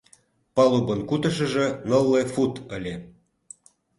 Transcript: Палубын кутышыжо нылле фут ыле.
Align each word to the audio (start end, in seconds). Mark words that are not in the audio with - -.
Палубын 0.55 0.99
кутышыжо 1.09 1.67
нылле 1.89 2.21
фут 2.33 2.53
ыле. 2.75 2.95